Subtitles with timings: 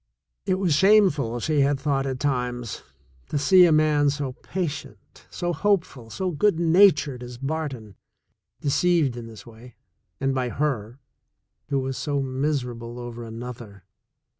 [0.47, 2.81] It was shameful, she had thought at times,
[3.29, 7.93] to see a man so patient, so hopeful, so good natured as Barton,
[8.61, 9.75] deceived in this way,
[10.19, 10.97] and by her,
[11.69, 13.83] who was so miserable over another.